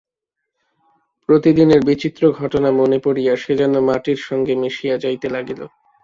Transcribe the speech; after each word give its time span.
প্রতিদিনের 1.29 1.81
বিচিত্র 1.85 2.23
ঘটনা 2.31 2.69
মনে 2.71 2.97
পড়িয়া 2.99 3.33
সে 3.35 3.53
যেন 3.55 3.73
মাটির 3.87 4.19
সঙ্গে 4.27 4.53
মিশিয়া 4.55 4.95
যাইতে 4.97 5.27
লাগিল। 5.29 5.61